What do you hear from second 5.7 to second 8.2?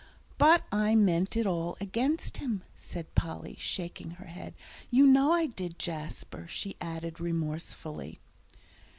Jasper," she added remorsefully.